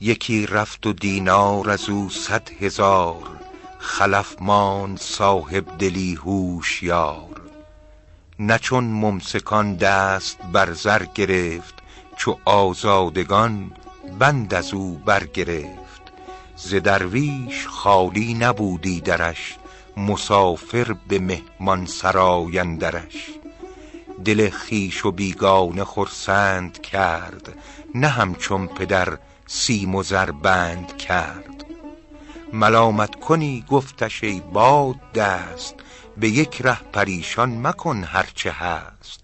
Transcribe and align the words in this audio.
یکی 0.00 0.46
رفت 0.46 0.86
و 0.86 0.92
دینار 0.92 1.70
از 1.70 1.88
او 1.88 2.10
صد 2.10 2.50
هزار 2.60 3.22
خلف 3.78 4.36
ماند 4.40 4.98
صاحب 4.98 5.78
دلی 5.78 6.14
هوشیار. 6.14 7.40
نه 8.38 8.58
چون 8.58 8.84
ممسکان 8.84 9.76
دست 9.76 10.38
بر 10.52 10.72
زر 10.72 11.04
گرفت 11.14 11.74
چو 12.16 12.38
آزادگان 12.44 13.72
بند 14.18 14.54
از 14.54 14.74
او 14.74 14.98
برگرفت 14.98 16.02
ز 16.56 16.74
درویش 16.74 17.66
خالی 17.66 18.34
نبودی 18.34 19.00
درش 19.00 19.56
مسافر 19.96 20.96
به 21.08 21.18
مهمان 21.18 21.86
سرای 21.86 22.58
اندرش. 22.58 23.30
دل 24.24 24.50
خویش 24.50 25.04
و 25.04 25.10
بیگانه 25.12 25.84
خرسند 25.84 26.80
کرد 26.80 27.54
نه 27.94 28.08
همچون 28.08 28.66
پدر 28.66 29.18
سیم 29.50 29.94
و 29.94 30.02
زر 30.02 30.30
بند 30.30 30.96
کرد. 30.96 31.64
ملامت 32.52 33.14
کنی 33.14 33.64
گفتش 33.68 34.24
ای 34.24 34.40
باد 34.40 35.12
دست 35.12 35.74
به 36.16 36.28
یک 36.28 36.62
ره 36.62 36.80
پریشان 36.92 37.66
مکن 37.66 38.04
هر 38.04 38.28
چه 38.34 38.50
هست. 38.50 39.20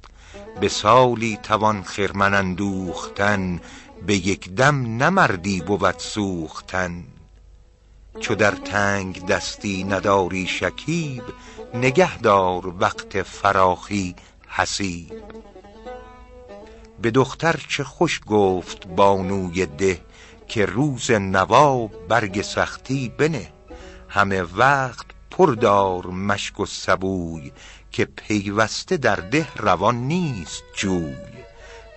به 0.61 0.69
سالی 0.69 1.39
توان 1.43 1.83
خرمن 1.83 2.35
اندوختن 2.35 3.61
به 4.07 4.17
یک 4.17 4.51
دم 4.51 4.97
نه 4.97 5.11
مردی 5.11 5.61
بود 5.61 5.99
سوختن. 5.99 7.05
چو 8.21 8.35
در 8.35 8.51
تنگ 8.51 9.27
دستی 9.27 9.85
نداری 9.85 10.47
شکیب 10.47 11.23
نگه 11.75 12.19
دار 12.19 12.67
وقت 12.67 13.23
فراخی 13.23 14.17
حسیب. 14.49 15.13
به 17.05 17.11
دختر 17.11 17.61
چه 17.69 17.85
خوش 17.85 18.21
گفت 18.27 18.87
بانوی 18.87 19.67
ده 19.67 20.01
که 20.49 20.67
روز 20.67 21.11
نوا 21.11 21.87
برگ 21.87 22.43
سختی 22.43 23.09
بنه. 23.19 23.53
همه 24.09 24.43
وقت 24.43 25.07
پر 25.31 25.55
دار 25.55 26.07
مشک 26.07 26.61
و 26.61 26.67
سبوی 26.67 27.53
که 27.91 28.05
پیوسته 28.05 28.97
در 28.97 29.17
ده 29.17 29.47
روان 29.57 29.97
نیست 29.97 30.63
جوی. 30.77 31.17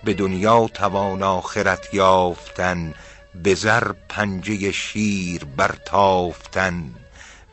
به 0.04 0.14
دنیا 0.14 0.68
توان 0.74 1.22
آخرت 1.22 1.94
یافتن 1.94 2.94
به 3.34 3.54
زر 3.54 3.92
پنجه 4.08 4.72
شیر 4.72 5.44
برتافتن. 5.44 6.94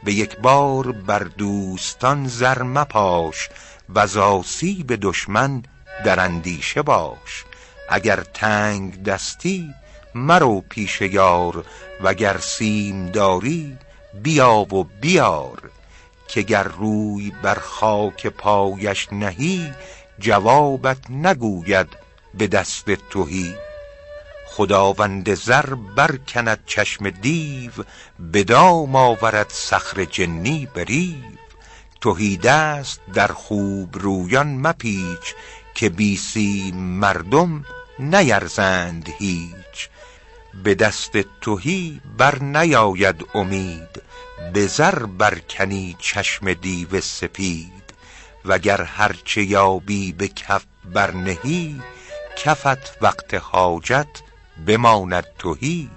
به 0.03 0.13
یک 0.13 0.37
بار 0.37 0.91
بر 0.91 1.23
دوستان 1.23 2.27
زر 2.27 2.63
مپاش 2.63 3.49
و 3.89 4.19
آسیب 4.19 4.95
دشمن 4.95 5.63
در 6.05 6.19
اندیشه 6.19 6.81
باش. 6.81 7.45
اگر 7.89 8.23
تنگ 8.33 9.03
دستی 9.03 9.73
مرو 10.15 10.61
پیش 10.61 11.01
یار. 11.01 11.65
وگر 12.01 12.37
سیم 12.37 13.05
داری 13.05 13.77
بیا 14.23 14.55
و 14.55 14.83
بیار. 14.83 15.71
که 16.27 16.41
گر 16.41 16.63
روی 16.63 17.31
بر 17.41 17.55
خاک 17.55 18.27
پایش 18.27 19.07
نهی 19.11 19.71
جوابت 20.19 21.11
نگوید 21.11 21.87
به 22.33 22.47
دست 22.47 22.85
تهی. 23.09 23.55
خداوند 24.47 25.33
زر 25.33 25.73
برکند 25.95 26.59
چشم 26.65 27.09
دیو 27.09 27.71
به 28.19 28.43
دام 28.43 28.95
آورد 28.95 29.49
صخر 29.49 30.05
جنی 30.05 30.67
به 30.73 30.83
ریو 30.83 31.35
تهی 32.01 32.37
دست 32.37 32.99
در 33.13 33.27
خوب 33.27 33.97
رویان 33.97 34.47
مپیچ 34.47 35.35
که 35.75 35.89
بی 35.89 36.17
سیم 36.17 36.75
مردم 36.75 37.65
نیرزند 37.99 39.09
هیچ. 39.19 39.89
به 40.63 40.75
دست 40.75 41.11
تهی 41.41 42.01
بر 42.17 42.39
نیاید 42.39 43.25
امید 43.33 44.01
به 44.53 44.67
زر 44.67 45.05
برکنی 45.05 45.95
چشم 45.99 46.53
دیو 46.53 47.01
سپید. 47.01 47.93
وگر 48.45 48.81
هرچه 48.81 49.43
یابی 49.43 50.11
به 50.11 50.27
کف 50.27 50.63
برنهی 50.93 51.81
کفت 52.37 52.97
وقت 53.01 53.33
حاجت 53.33 54.21
بماند 54.67 55.25
تهی. 55.39 55.89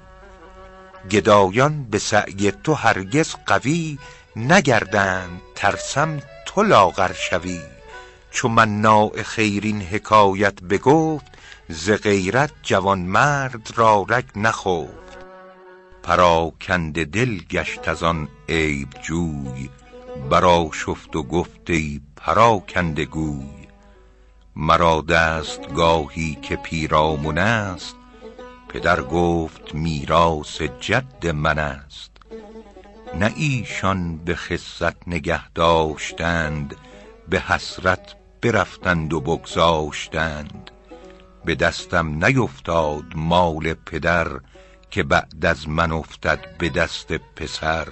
گدایان 1.11 1.85
به 1.85 1.99
سعی 1.99 2.53
تو 2.65 2.75
هرگز 2.75 3.35
قوی 3.47 3.99
نگردند 4.37 5.41
ترسم 5.55 6.23
تو 6.47 6.63
لاغر 6.63 7.13
شوی. 7.13 7.78
چو 8.31 8.49
مناع 8.49 9.23
خیر 9.23 9.65
این 9.65 9.83
حکایت 9.83 10.63
بگفت 10.63 11.33
ز 11.69 11.91
غیرت 11.91 12.53
جوانمرد 12.63 13.71
را 13.77 14.07
رگ 14.09 14.25
نخفت. 14.37 15.19
پراکنده 16.03 17.05
دل 17.05 17.39
گشت 17.39 17.89
از 17.89 18.03
آن 18.03 18.29
عیب 18.49 18.89
جوی 19.03 19.71
و 20.31 21.23
گفت 21.23 21.71
ای 21.71 22.01
پراکنده 22.17 23.05
گوی. 23.05 23.69
مرا 24.57 25.01
دستگاهی 25.01 26.39
که 26.43 26.57
پیرامون 26.57 27.39
است 27.39 27.97
پدر 28.69 29.03
گفت 29.03 29.75
میراث 29.75 30.63
جد 30.63 31.27
من 31.27 31.59
است. 31.59 32.11
نه 33.15 33.33
ایشان 33.37 34.17
به 34.17 34.35
خست 34.35 34.97
نگه 35.07 35.49
داشتند 35.49 36.77
به 37.31 37.41
حسرت 37.41 38.15
برفتند 38.43 39.13
و 39.13 39.21
بگذاشتند. 39.21 40.71
به 41.45 41.55
دستم 41.55 42.25
نیفتاد 42.25 43.05
مال 43.15 43.75
پدر 43.75 44.29
که 44.91 45.03
بعد 45.03 45.47
از 45.47 45.69
من 45.69 45.93
افتد 45.93 46.57
به 46.59 46.69
دست 46.69 47.13
پسر. 47.13 47.89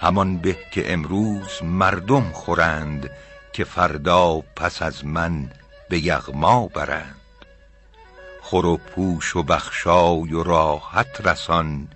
همان 0.00 0.38
به 0.38 0.58
که 0.72 0.92
امروز 0.92 1.62
مردم 1.62 2.32
خورند 2.32 3.10
که 3.52 3.64
فردا 3.64 4.40
پس 4.56 4.82
از 4.82 5.04
من 5.04 5.50
به 5.88 6.04
یغما 6.04 6.66
برند. 6.66 7.16
خور 8.42 8.66
و 8.66 8.76
پوش 8.76 9.36
و 9.36 9.42
بخشای 9.42 10.32
و 10.32 10.42
راحت 10.42 11.26
رسان 11.26 11.88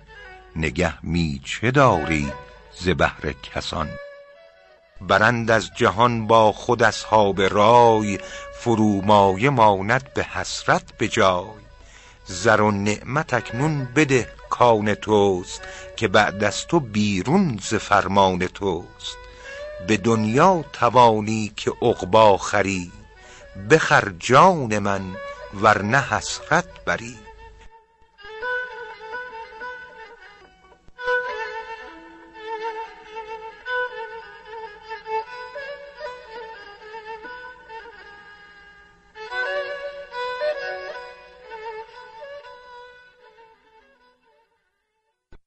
نگه 0.55 1.05
می 1.05 1.41
چه 1.45 1.71
داری 1.71 2.31
ز 2.79 2.89
بهر 2.89 3.31
کسان؟ 3.43 3.89
برند 5.07 5.51
از 5.51 5.69
جهان 5.75 6.27
با 6.27 6.51
خود 6.51 6.83
اصحاب 6.83 7.41
رای 7.41 8.19
فرومایه 8.59 9.49
ماند 9.49 10.13
به 10.13 10.23
حسرت 10.23 10.83
به 10.97 11.07
جای. 11.07 11.61
زر 12.25 12.61
و 12.61 12.71
نعمت 12.71 13.33
اکنون 13.33 13.87
بده 13.95 14.27
کان 14.49 14.93
توست 14.93 15.61
که 15.95 16.07
بعد 16.07 16.43
از 16.43 16.67
تو 16.67 16.79
بیرون 16.79 17.59
ز 17.63 17.75
فرمان 17.75 18.47
توست. 18.47 19.17
به 19.87 19.97
دنیا 19.97 20.65
توانی 20.73 21.51
که 21.55 21.71
عقبی 21.81 22.37
خری 22.37 22.91
بخر 23.69 24.13
جان 24.19 24.79
من 24.79 25.01
ورنه 25.61 26.01
حسرت 26.01 26.65
بری. 26.85 27.17